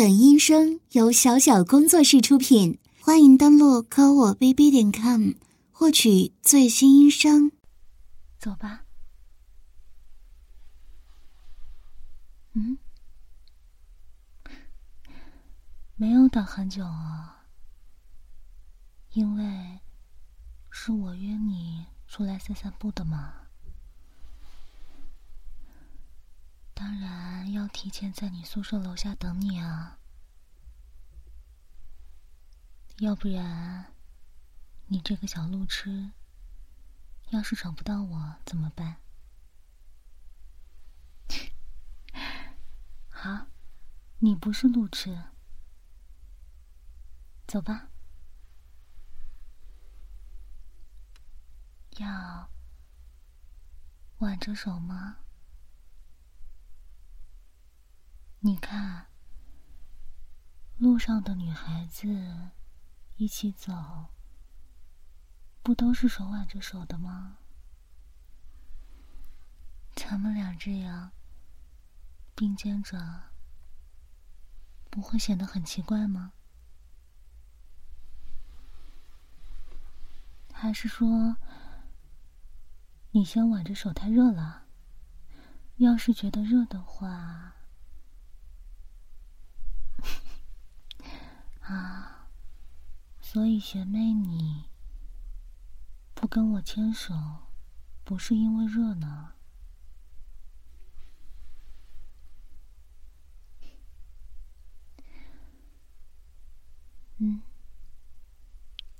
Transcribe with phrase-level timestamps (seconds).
[0.00, 5.32] 本音声由小小工作室出品，欢迎登录科我 bb 点 com
[5.70, 7.52] 获取最新音声。
[8.38, 8.86] 走吧。
[12.54, 12.78] 嗯，
[15.96, 17.44] 没有等很久啊，
[19.12, 19.80] 因为
[20.70, 23.34] 是我约你出来散散步的嘛。
[26.80, 29.98] 当然要提前在你宿舍楼下等你啊，
[33.00, 33.92] 要不然
[34.86, 36.12] 你这个小路痴，
[37.28, 38.96] 要是找不到我怎么办？
[43.10, 43.48] 好，
[44.20, 45.24] 你不是路痴，
[47.46, 47.88] 走吧。
[51.98, 52.48] 要
[54.20, 55.18] 挽着手吗？
[58.42, 59.08] 你看，
[60.78, 62.08] 路上的女孩子
[63.16, 64.08] 一起走，
[65.62, 67.36] 不都是手挽着手的吗？
[69.94, 71.12] 咱们俩这样
[72.34, 73.24] 并肩着，
[74.88, 76.32] 不会显得很奇怪吗？
[80.50, 81.36] 还是说，
[83.10, 84.64] 你先挽着手太热了？
[85.76, 87.56] 要是觉得热的话。
[91.70, 92.26] 啊，
[93.20, 94.68] 所以学妹你
[96.14, 97.14] 不跟我牵手，
[98.02, 99.34] 不是因为热闹？
[107.18, 107.42] 嗯，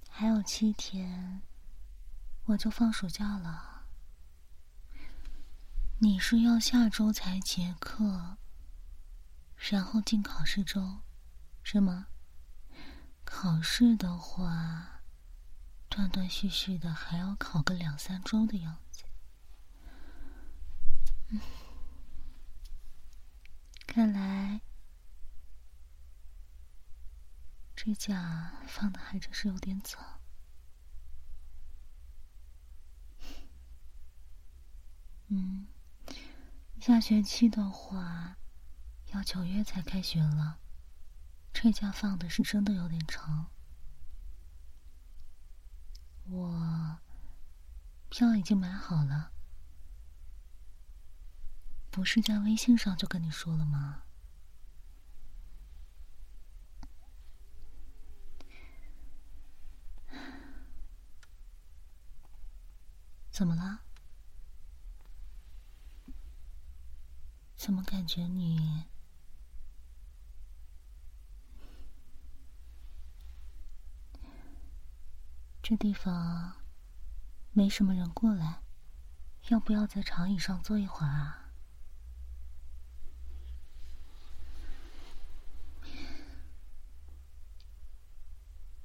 [0.08, 1.42] 还有七天，
[2.44, 3.86] 我就放暑假了。
[5.98, 8.36] 你是要下周才结课，
[9.56, 11.00] 然后进考试周，
[11.64, 12.06] 是吗？
[13.32, 15.00] 考试的话，
[15.88, 19.04] 断断续续的还要考个两三周的样子。
[23.86, 24.60] 看来
[27.74, 30.20] 这假放的还真是有点早。
[35.28, 35.68] 嗯，
[36.80, 38.36] 下学期的话，
[39.12, 40.58] 要九月才开学了。
[41.52, 43.50] 这假放的是真的有点长，
[46.24, 46.98] 我
[48.08, 49.32] 票已经买好了，
[51.90, 54.04] 不是在微信上就跟你说了吗？
[63.30, 63.80] 怎么了？
[67.54, 68.89] 怎么感觉你？
[75.70, 76.56] 这地方
[77.52, 78.60] 没什么人过来，
[79.50, 81.52] 要不要在长椅上坐一会儿啊？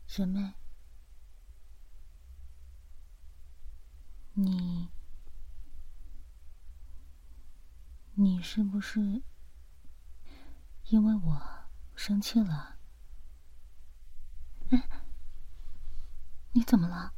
[0.06, 0.54] 学妹，
[4.36, 4.90] 你
[8.14, 9.24] 你是不是
[10.90, 11.42] 因为我
[11.96, 12.78] 生气了？
[14.70, 15.02] 哎。
[16.56, 17.12] 你怎么了？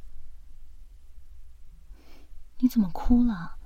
[2.58, 3.56] 你怎么哭了？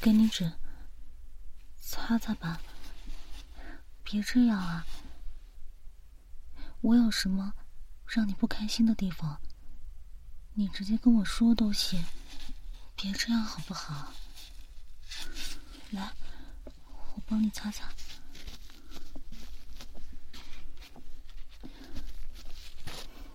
[0.00, 0.50] 给你纸，
[1.78, 2.58] 擦擦吧。
[4.02, 4.86] 别这样啊！
[6.80, 7.52] 我有什么
[8.06, 9.38] 让你不开心的地方，
[10.54, 12.02] 你直接跟我说都行。
[12.96, 14.14] 别这样好不好？
[15.90, 16.10] 来，
[16.64, 17.86] 我帮你擦擦。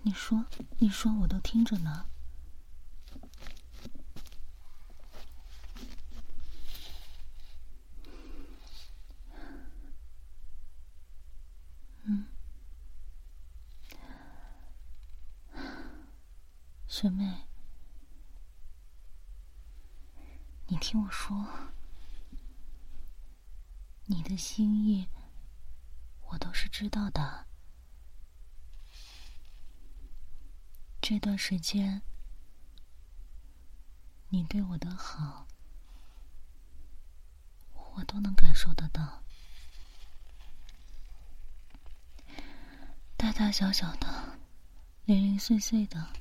[0.02, 0.46] 你说，
[0.78, 2.06] 你说，我都听着呢。
[12.04, 12.26] 嗯，
[16.88, 17.46] 学妹，
[20.66, 21.46] 你听我说，
[24.06, 25.08] 你的心意，
[26.30, 27.49] 我都是知道的。
[31.10, 32.02] 这段时间，
[34.28, 35.44] 你对我的好，
[37.96, 39.20] 我都能感受得到。
[43.16, 44.38] 大大小小的，
[45.04, 46.12] 零零碎碎的，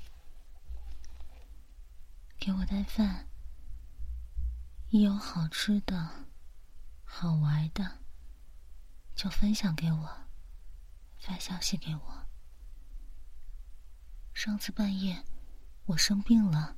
[2.40, 3.28] 给我带饭，
[4.90, 6.26] 一有好吃的、
[7.04, 8.00] 好玩的，
[9.14, 10.26] 就分享给我，
[11.20, 12.19] 发消息给我。
[14.42, 15.26] 上次半夜
[15.86, 16.78] 我生病了，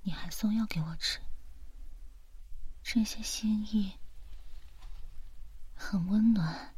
[0.00, 1.20] 你还送药给我吃，
[2.82, 3.98] 这些心意
[5.74, 6.74] 很温暖，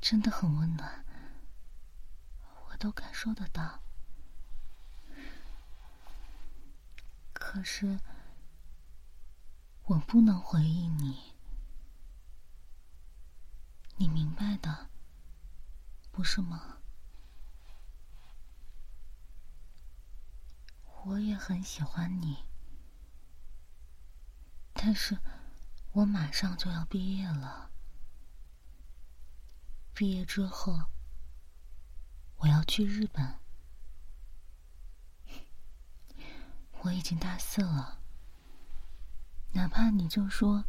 [0.00, 1.04] 真的很温暖，
[2.70, 3.82] 我都感受得到。
[7.34, 8.00] 可是。
[9.84, 11.34] 我不能回应你，
[13.96, 14.88] 你明白的，
[16.10, 16.78] 不是吗？
[21.04, 22.44] 我也很喜欢你，
[24.72, 25.18] 但是
[25.92, 27.70] 我马上就要毕业了。
[29.92, 30.84] 毕业之后，
[32.36, 33.34] 我要去日本，
[36.82, 38.00] 我已经大四了。
[39.54, 40.64] 哪怕你就说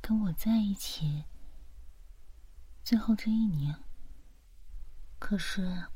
[0.00, 1.24] 跟我在一起，
[2.84, 3.82] 最后这一年，
[5.18, 5.86] 可是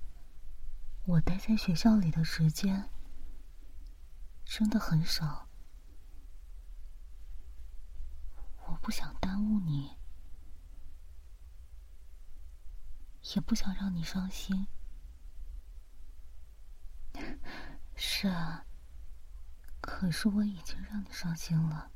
[1.06, 2.90] 我待在学校里的时间
[4.44, 5.48] 真的很少，
[8.66, 9.96] 我不想耽误你，
[13.34, 14.66] 也不想让你伤心。
[17.94, 18.64] 是啊。
[19.80, 21.92] 可是我已经让你伤心了，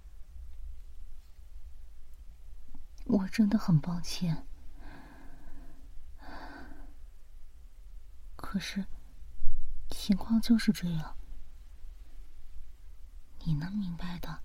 [3.07, 4.47] 我真的很抱歉。
[8.37, 8.87] 可是
[10.03, 11.15] 情况就是这样，
[13.45, 14.41] 你能明白的，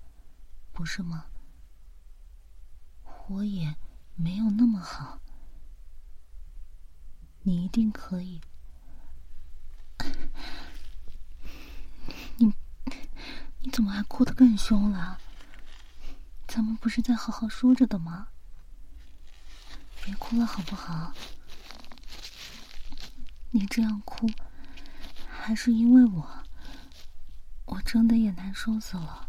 [0.73, 1.27] 不是吗？
[3.29, 3.77] 我也
[4.15, 5.21] 没有那么好，
[7.43, 8.41] 你一定可以。
[12.35, 12.53] 你
[13.61, 15.21] 你怎么还哭得更凶了？
[16.49, 18.27] 咱们不是在好好说着的吗？
[20.03, 21.13] 别哭了好不好？
[23.51, 24.29] 你这样哭，
[25.45, 26.43] 还是因为我，
[27.65, 29.27] 我真的也难受死了。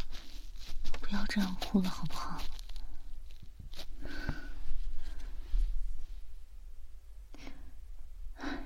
[1.02, 2.40] 不要这样哭了好不好？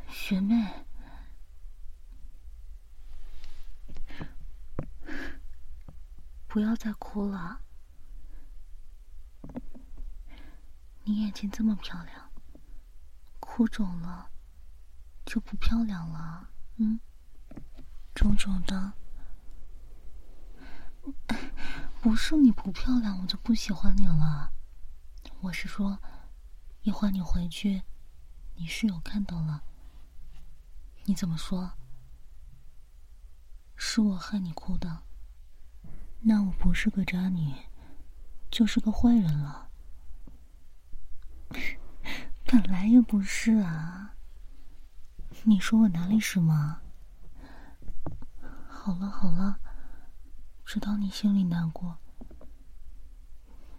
[0.08, 0.64] 学妹。
[6.46, 7.62] 不要再哭了，
[11.02, 12.30] 你眼睛这么漂亮，
[13.40, 14.30] 哭肿了
[15.26, 16.48] 就不漂亮了。
[16.76, 17.00] 嗯，
[18.20, 18.92] 肿肿的，
[22.02, 24.52] 不是你不漂亮我就不喜欢你了，
[25.40, 25.98] 我是说，
[26.82, 27.82] 一会儿你回去，
[28.56, 29.62] 你室友看到了，
[31.04, 31.72] 你怎么说？
[33.74, 35.04] 是我害你哭的。
[36.20, 37.54] 那我不是个渣女，
[38.50, 39.70] 就是个坏人了。
[42.44, 44.14] 本来也不是啊。
[45.44, 46.82] 你说我哪里是吗？
[48.82, 49.60] 好了好了，
[50.64, 51.98] 知道你心里难过。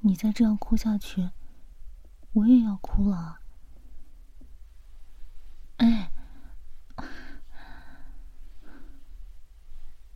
[0.02, 1.32] 你再这样哭下去，
[2.34, 3.40] 我也要哭了。
[5.78, 6.12] 哎，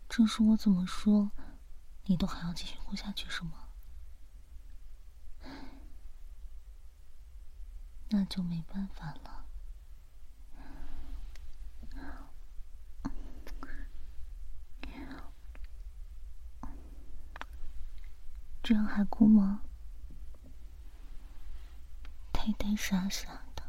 [0.07, 1.31] 这是我怎么说？
[2.03, 3.69] 你都还要继续哭下去是吗？
[8.09, 9.34] 那就没办法了。
[18.65, 19.61] 这样还哭吗？
[22.31, 23.63] 呆呆傻傻的。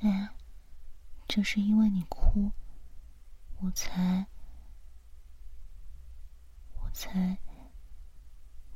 [0.00, 0.28] 哎。
[1.26, 2.50] 就是因为你哭，
[3.60, 4.26] 我才，
[6.80, 7.38] 我才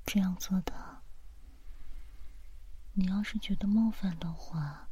[0.05, 1.03] 这样做的。
[2.93, 4.87] 你要是觉得冒犯的话，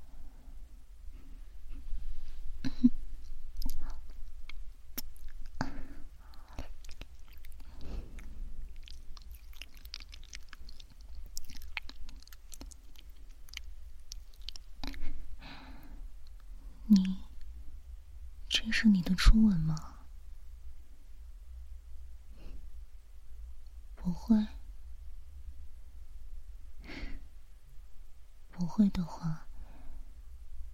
[16.91, 17.19] 你。
[18.49, 20.01] 这是你的初吻吗？
[23.95, 24.47] 不会，
[28.51, 29.47] 不会的话，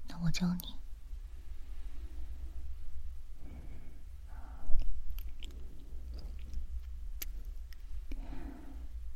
[0.09, 0.75] 那我教你。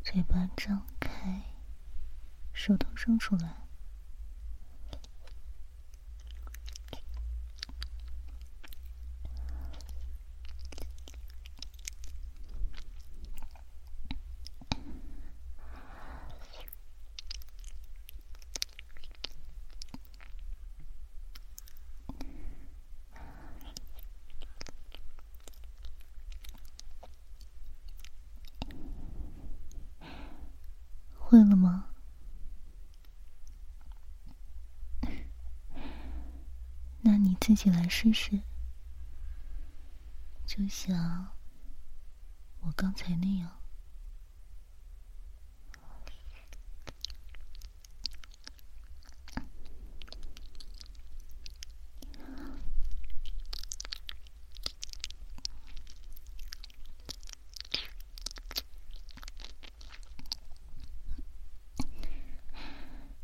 [0.03, 1.55] 嘴巴张开，
[2.53, 3.57] 手头伸出来。
[31.33, 31.87] 会了吗？
[37.03, 38.41] 那你自起来试试，
[40.47, 41.29] 就像
[42.61, 43.61] 我刚才那样。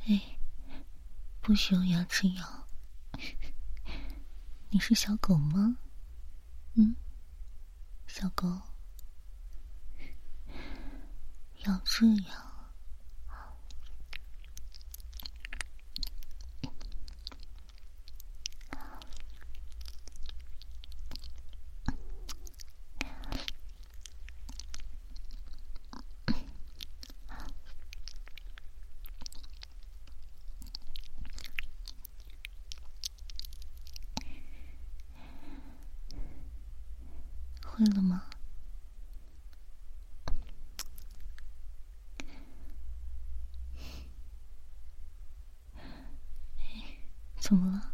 [0.07, 0.21] 哎，
[1.40, 2.65] 不许用牙齿咬。
[4.76, 5.78] 你是小狗吗？
[6.75, 6.95] 嗯，
[8.06, 8.47] 小狗，
[11.64, 12.42] 要这样。
[37.78, 38.23] 会了吗？
[47.38, 47.92] 怎么了？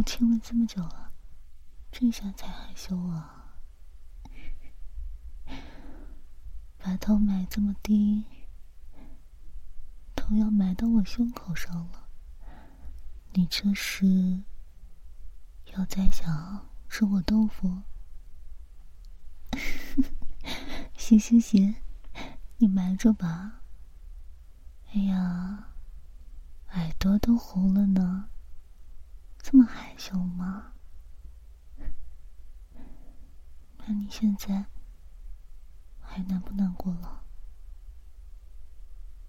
[0.00, 1.12] 都亲了这么久了，
[1.92, 3.58] 这下才害羞啊？
[6.78, 8.24] 把头埋这么低，
[10.16, 12.08] 头要埋到我胸口上了，
[13.34, 14.42] 你这是
[15.74, 16.70] 要再想？
[16.88, 17.82] 吃我豆腐？
[20.96, 21.74] 行行行，
[22.56, 23.60] 你瞒着吧。
[24.94, 25.74] 哎呀，
[26.70, 28.29] 耳朵都红了呢，
[29.50, 30.74] 这么害羞吗？
[33.78, 34.66] 那你现在
[36.00, 37.24] 还难不难过了？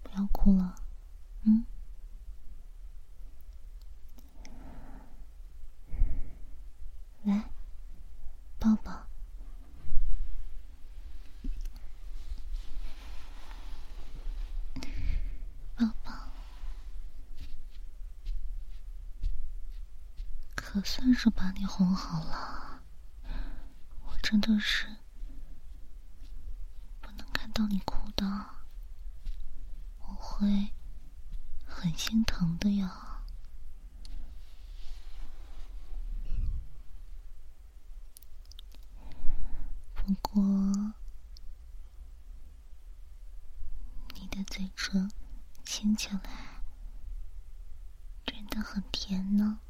[0.04, 0.76] 不要哭了，
[1.42, 1.66] 嗯。
[7.24, 7.50] 来，
[8.60, 8.92] 抱抱，
[15.76, 16.12] 抱，
[20.72, 22.80] 可算是把你哄好了。
[24.06, 24.86] 我真的是
[26.98, 28.24] 不能看到你哭的，
[29.98, 30.72] 我会
[31.66, 33.22] 很心疼的呀。
[39.92, 40.42] 不过，
[44.14, 45.12] 你的嘴唇
[45.66, 46.62] 亲起来
[48.24, 49.60] 真的很甜呢，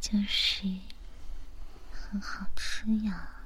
[0.00, 0.66] 就是
[1.92, 3.36] 很好吃呀。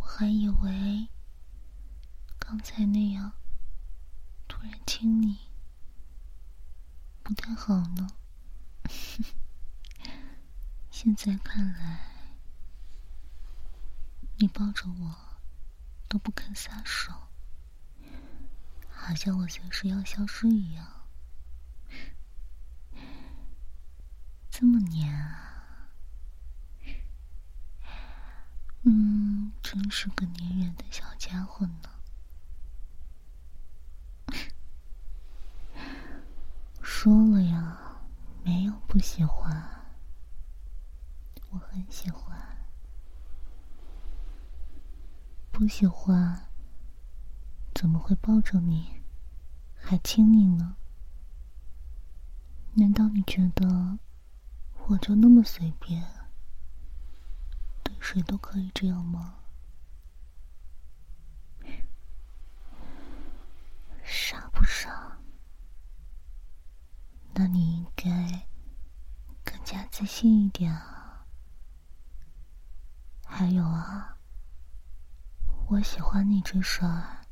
[0.00, 1.08] 还以为
[2.38, 3.32] 刚才那样
[4.46, 5.38] 突然亲你
[7.22, 8.08] 不太好呢，
[10.90, 12.00] 现在看来
[14.36, 15.16] 你抱着我
[16.08, 17.12] 都不肯撒手，
[18.90, 21.06] 好像我随时要消失一样，
[24.50, 25.88] 这么黏啊！
[28.82, 31.91] 嗯，真是个粘人的小家伙呢。
[37.02, 38.00] 说了呀，
[38.44, 39.60] 没有不喜欢，
[41.50, 42.40] 我很喜欢。
[45.50, 46.46] 不喜欢，
[47.74, 49.02] 怎么会抱着你，
[49.74, 50.76] 还亲你呢？
[52.74, 53.98] 难道你觉得
[54.86, 56.06] 我就那么随便？
[57.82, 59.38] 对谁都可以这样吗？
[64.04, 65.11] 傻不傻？
[67.34, 68.46] 那你应该
[69.42, 71.26] 更加自信一点啊！
[73.24, 74.18] 还有啊，
[75.68, 77.26] 我喜欢你这事儿，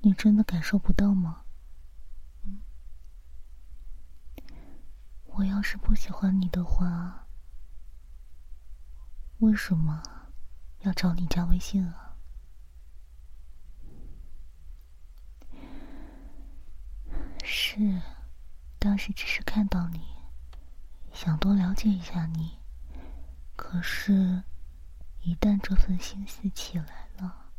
[0.00, 1.44] 你真的感受不到吗？
[2.42, 2.60] 嗯
[5.26, 7.28] 我要是不喜欢你的话。
[9.38, 10.02] 为什么
[10.80, 12.16] 要找你加微信啊？
[17.42, 18.02] 是，
[18.80, 20.00] 当时只是看到你，
[21.12, 22.58] 想多了解一下你。
[23.54, 24.42] 可是，
[25.20, 27.52] 一旦这份心思起来了，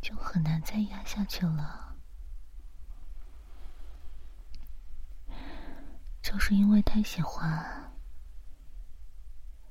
[0.00, 1.94] 就很难再压下去了。
[6.20, 7.92] 就是因为太喜欢，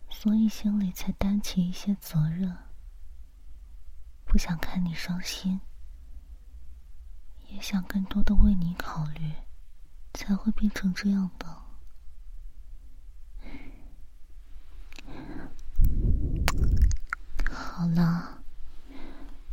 [0.09, 2.55] 所以心里才担起一些责任，
[4.23, 5.59] 不想看你伤心，
[7.49, 9.33] 也想更多的为你考虑，
[10.15, 11.61] 才会变成这样的。
[17.51, 18.43] 好了，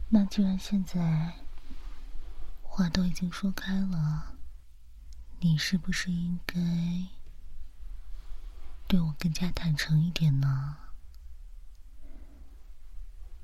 [0.09, 1.35] 那既然现在
[2.63, 4.37] 话都已经说开了，
[5.41, 6.59] 你是不是应该
[8.87, 10.77] 对我更加坦诚一点呢？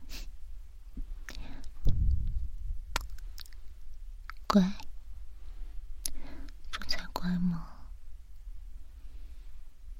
[4.47, 4.73] 乖，
[7.29, 7.91] 乖嘛！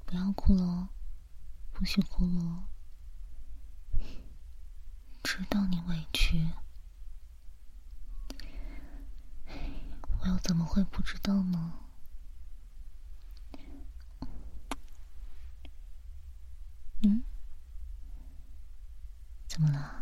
[0.03, 0.89] 不要哭了，
[1.71, 2.63] 不许哭了。
[5.21, 6.49] 知道你委屈，
[10.21, 11.73] 我又怎么会不知道呢？
[17.03, 17.23] 嗯？
[19.47, 19.97] 怎么了？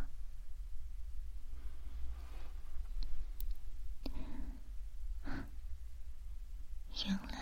[7.05, 7.37] 原来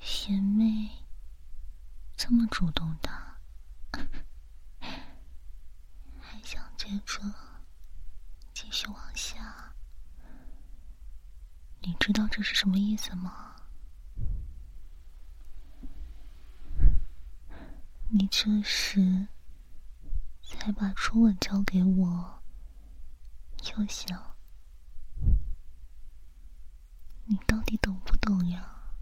[0.00, 0.90] 贤妹
[2.16, 3.10] 这么主动的。
[6.88, 7.20] 接着
[8.54, 9.74] 继续往下，
[11.82, 13.56] 你知道这是什么意思吗？
[18.08, 19.28] 你这时
[20.42, 22.42] 才把初吻交给我，
[23.76, 24.34] 又想，
[27.26, 28.94] 你到底懂不懂呀？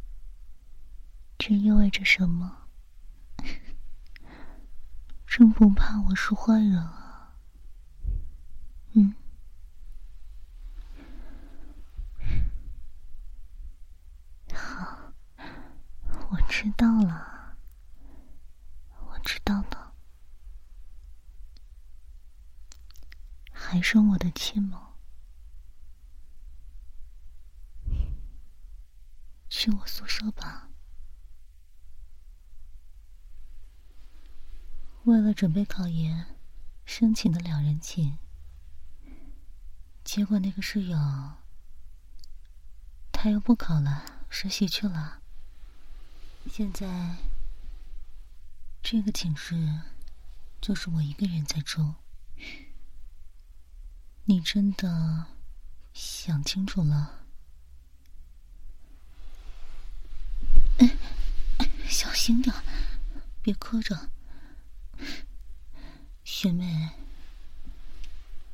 [1.38, 2.66] 这意味着什么？
[5.24, 7.12] 真不怕我是坏人啊？
[8.98, 9.14] 嗯，
[14.54, 15.12] 好，
[16.30, 17.56] 我知道了，
[19.06, 19.92] 我知道了，
[23.52, 24.94] 还生我的气吗？
[29.48, 30.68] 去我宿舍吧。
[35.04, 36.36] 为了准备考研，
[36.84, 38.18] 申请的两人寝。
[40.02, 40.98] 结果那个室友，
[43.12, 45.22] 他又不考了，实习去了。
[46.48, 47.16] 现在
[48.82, 49.80] 这个寝室
[50.60, 51.94] 就是我一个人在住。
[54.24, 55.26] 你真的
[55.92, 57.26] 想清楚了？
[61.86, 62.54] 小心点，
[63.42, 64.10] 别磕着，
[66.24, 66.90] 学妹。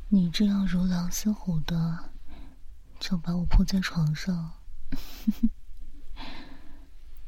[0.08, 2.10] 你这样如狼似虎的，
[3.00, 4.52] 就把我扑在床上，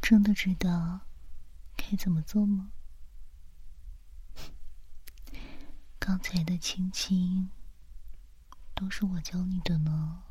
[0.07, 1.01] 真的知道
[1.77, 2.71] 该怎么做吗？
[5.99, 7.51] 刚才的亲亲
[8.75, 10.23] 都是我教你的呢，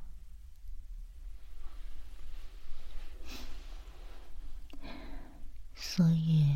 [5.74, 6.56] 所以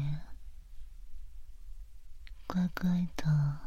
[2.45, 3.57] 乖乖的。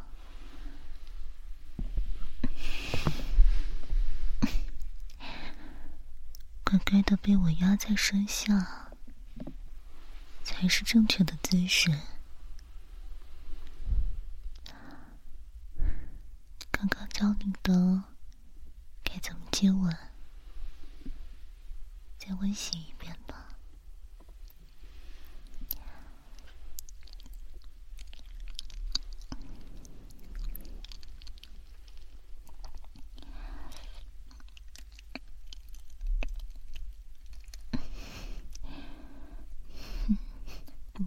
[6.62, 8.89] 乖乖的被我压在身下，
[10.50, 11.90] 才是正确的姿势。
[16.70, 18.04] 刚刚教你的
[19.02, 19.96] 该怎么接吻，
[22.18, 23.46] 再温习一遍吧。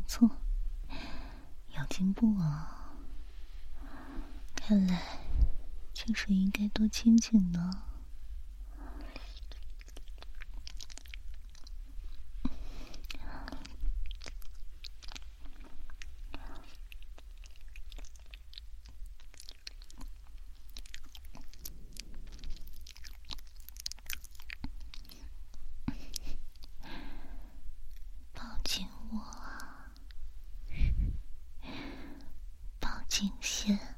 [0.05, 0.29] 错，
[1.75, 2.93] 有进步啊！
[4.55, 5.01] 看来
[6.13, 7.69] 是应该多亲近呢，
[28.33, 29.19] 抱紧我，
[32.79, 33.92] 抱紧些。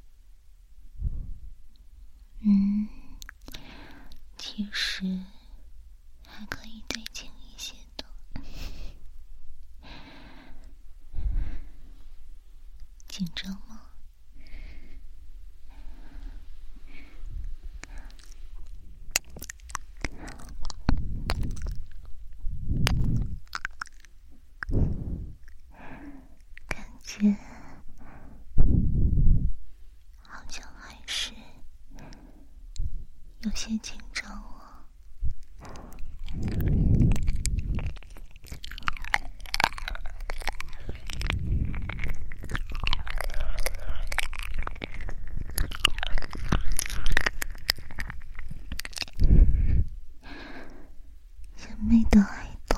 [27.18, 27.34] 是
[30.22, 31.32] 好像还是
[33.40, 34.84] 有些紧张哦。
[51.56, 52.78] 人美的耳朵，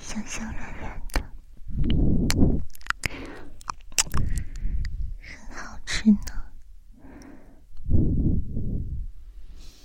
[0.00, 1.20] 香香软软的，
[6.02, 6.22] 很好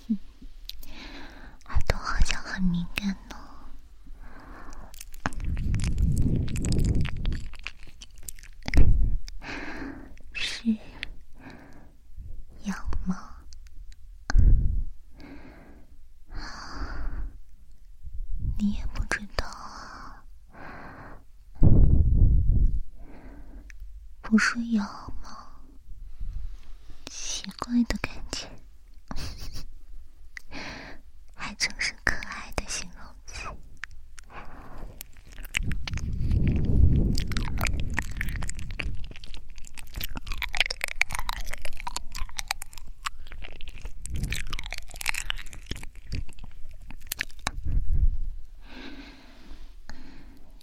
[0.05, 0.17] 吃呢。
[1.65, 3.35] 耳朵好像很敏感呢。
[10.33, 10.77] 是
[12.63, 13.35] 痒吗？
[18.57, 20.23] 你也不知道啊，
[24.21, 24.85] 不是痒
[25.21, 25.41] 吗？
[27.07, 28.49] 奇怪的感觉，
[31.35, 33.47] 还真是可爱的形容词。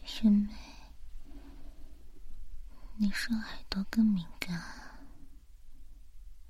[0.04, 0.48] 学妹，
[3.24, 4.61] 是耳朵更敏感，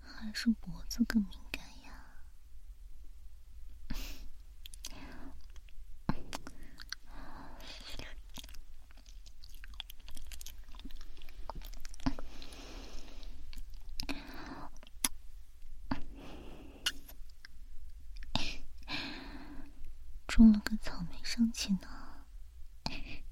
[0.00, 1.92] 还是脖子更敏感呀？
[20.26, 21.80] 种了个草莓上去呢。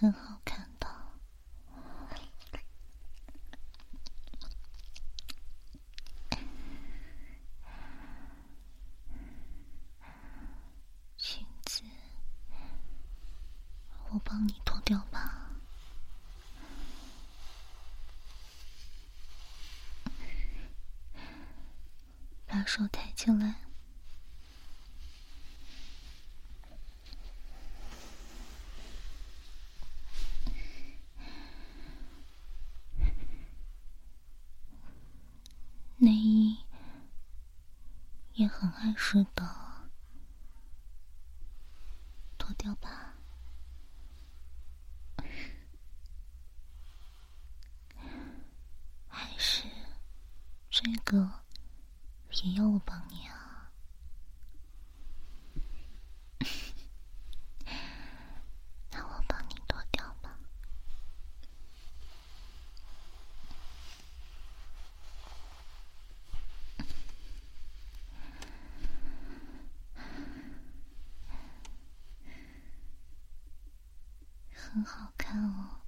[0.00, 0.88] 很好看的，
[11.18, 11.82] 裙子
[14.08, 15.50] 我帮你脱掉吧，
[22.46, 23.56] 把手抬起来。
[35.96, 36.64] 内衣
[38.34, 39.44] 也很碍事的，
[42.38, 43.16] 脱掉吧。
[49.08, 49.64] 还是
[50.70, 51.39] 这个
[52.32, 53.70] 也要我帮你啊？
[58.92, 60.38] 那我帮你脱掉吧。
[74.54, 75.80] 很好看哦，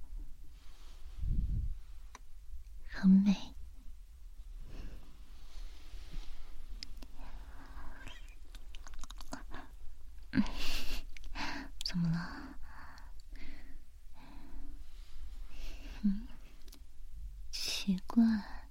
[2.91, 3.33] 很美。
[11.83, 12.57] 怎么了？
[16.01, 16.27] 嗯，
[17.51, 18.69] 奇怪，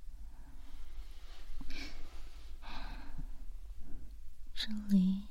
[4.54, 5.26] 这里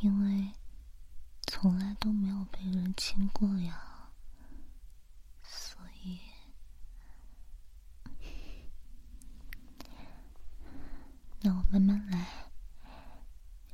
[0.00, 0.52] 因为。
[1.46, 4.10] 从来都没有被人亲过呀，
[5.42, 6.20] 所以，
[11.40, 12.50] 那我慢慢来，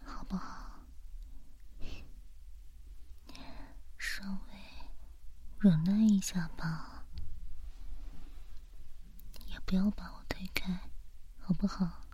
[0.04, 0.84] 好不好？
[3.98, 4.54] 稍微
[5.58, 7.06] 忍耐一下吧，
[9.46, 10.90] 也不要把我推开，
[11.40, 12.06] 好不好？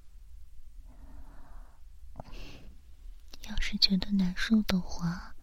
[3.43, 5.35] 要是觉得难受的话。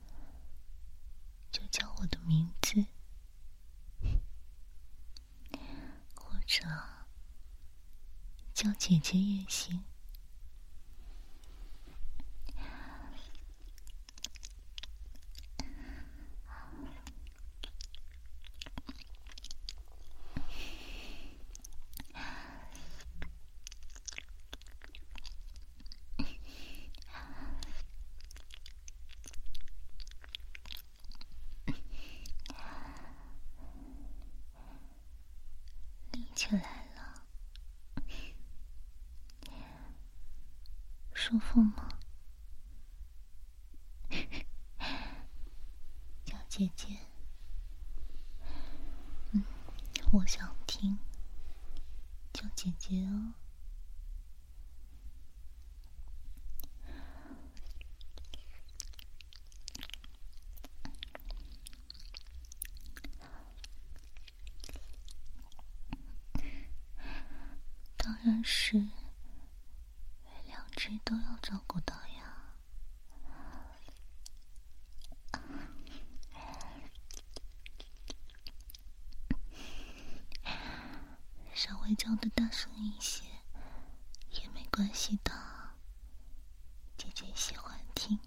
[1.51, 2.83] 就叫我的名字，
[6.15, 6.65] 或者
[8.55, 8.73] 叫
[9.47, 9.83] 行。
[36.35, 37.23] 起来了，
[41.23, 41.87] 舒服吗？
[68.45, 68.77] 是
[70.45, 72.53] 两只都要照顾到呀。
[81.53, 83.23] 稍微叫的大声一些
[84.31, 85.31] 也没关系的，
[86.97, 88.19] 姐姐喜欢听。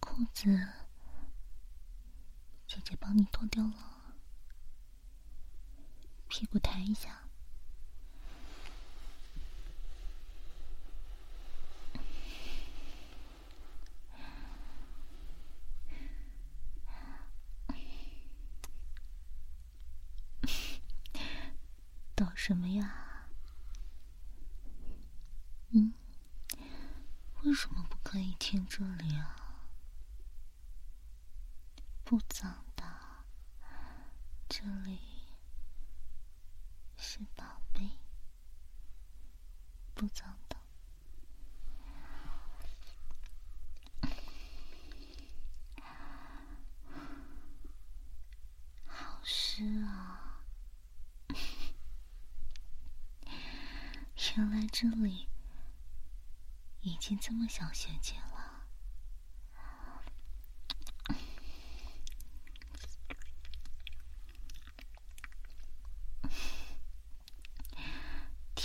[0.00, 0.68] 裤子，
[2.66, 4.14] 姐姐帮你脱掉了，
[6.28, 7.24] 屁股抬一下。
[22.16, 23.26] 抖什么呀？
[25.72, 25.92] 嗯，
[27.42, 29.36] 为什么不可以贴这里啊？
[32.10, 32.82] 不脏的，
[34.48, 34.98] 这里
[36.96, 37.88] 是宝贝，
[39.94, 40.56] 不脏的。
[48.88, 50.42] 好湿啊！
[54.36, 55.28] 原来这里
[56.80, 58.29] 已经这么小学姐了。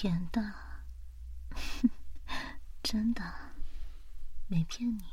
[0.06, 0.54] 甜的，
[2.84, 3.24] 真的，
[4.46, 5.04] 没骗你。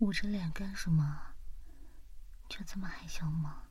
[0.00, 1.18] 捂着脸干什么？
[2.50, 3.62] 就这么害羞吗？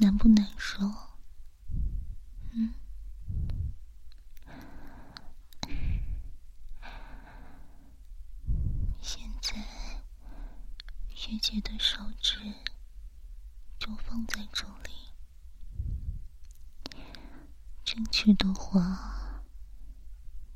[0.00, 0.78] 难不难受？
[2.52, 2.72] 嗯，
[9.00, 9.56] 现在
[11.30, 12.38] 姐姐的手指
[13.78, 15.12] 就放在这里，
[17.84, 19.42] 进去的话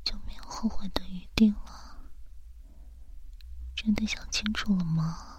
[0.03, 2.09] 就没有后悔的余地了。
[3.75, 5.29] 真的想清楚了吗？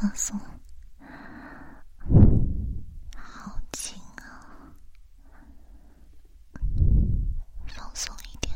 [0.00, 0.38] 放松，
[3.16, 4.72] 好紧啊！
[7.66, 8.54] 放松一点，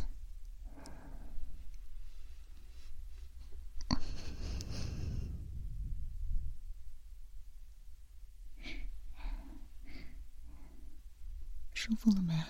[11.75, 12.40] 舒服了没？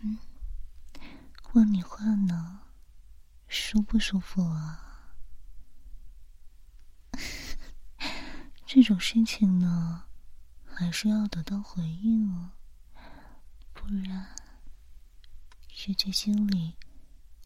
[0.00, 0.18] 嗯，
[1.54, 2.60] 问你话呢，
[4.10, 5.12] 舒服啊？
[8.64, 10.06] 这种事情呢，
[10.64, 12.52] 还是要得到回应哦，
[13.74, 14.34] 不然
[15.68, 16.78] 学姐心里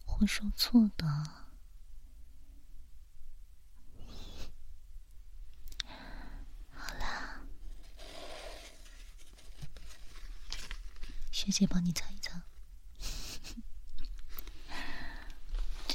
[0.05, 1.05] 会受挫的。
[6.71, 7.41] 好啦，
[11.29, 12.41] 学姐帮你擦一擦。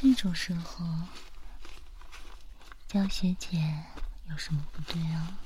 [0.00, 0.86] 这种时候
[2.86, 3.58] 叫学姐。
[4.30, 5.38] 有什么不对啊？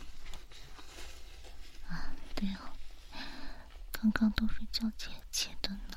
[1.89, 2.59] 啊，对哦，
[3.91, 5.97] 刚刚都是叫姐姐的呢，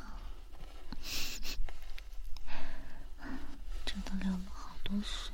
[3.86, 5.34] 真的流了好多水。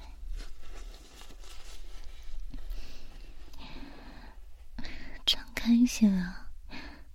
[5.25, 6.47] 张开一些啊，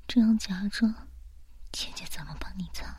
[0.06, 0.86] 这样夹着，
[1.72, 2.95] 姐姐怎么帮你擦？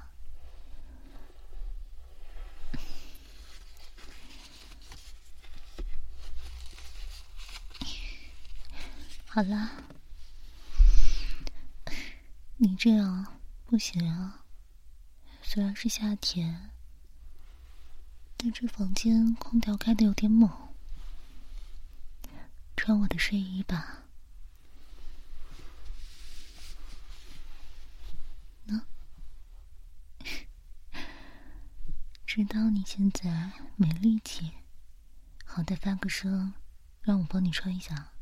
[9.38, 9.70] 好啦，
[12.56, 14.44] 你这样不行啊。
[15.44, 16.72] 虽然是夏天，
[18.36, 20.50] 但这房间空调开的有点猛。
[22.76, 24.06] 穿我的睡衣吧。
[28.66, 28.88] 呢？
[32.26, 34.54] 知道你现在没力气，
[35.46, 36.56] 好歹发个声，
[37.04, 38.14] 让我帮你穿一下。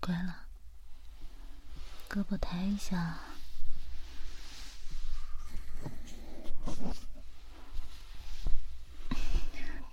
[0.00, 0.46] 乖了，
[2.08, 3.18] 胳膊抬一下，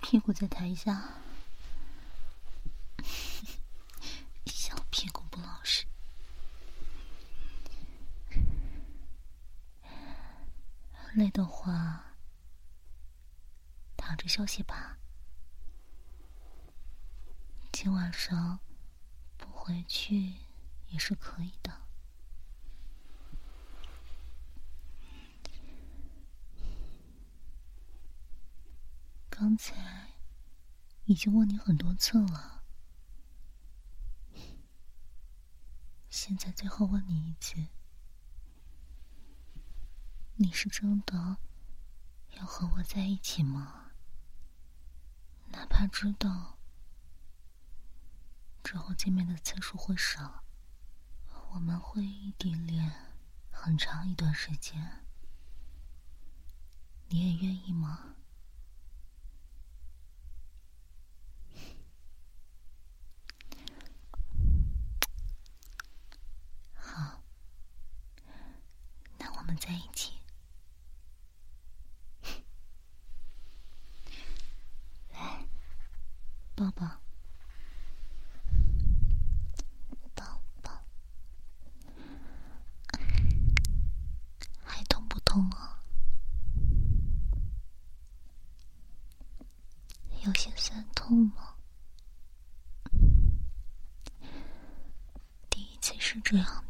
[0.00, 1.02] 屁股再抬一下。
[4.46, 5.84] 小屁股不老实，
[11.14, 12.04] 累的话。
[13.96, 14.98] 躺着休息吧，
[17.72, 18.58] 今晚上
[19.64, 20.34] 回去
[20.88, 21.72] 也是可以的。
[29.30, 30.10] 刚才
[31.06, 32.62] 已经问你很多次了，
[36.10, 37.56] 现在最后问你一次：
[40.36, 41.38] 你是真的
[42.32, 43.92] 要和我在一起吗？
[45.48, 46.58] 哪怕知道
[48.64, 50.42] 之后见面的次数会少，
[51.52, 52.90] 我们会异地恋
[53.50, 55.04] 很长一段时间，
[57.08, 58.16] 你也愿意吗？
[66.74, 67.22] 好，
[69.18, 70.14] 那我们在一起。
[75.12, 75.46] 来
[76.56, 76.70] 抱，
[80.14, 80.84] 抱抱，
[84.64, 85.80] 还痛不痛啊？
[90.23, 91.54] 有些酸痛吗？
[95.50, 96.63] 第一次是这样